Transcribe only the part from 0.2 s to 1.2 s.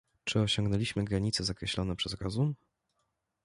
"Czy osiągnęliśmy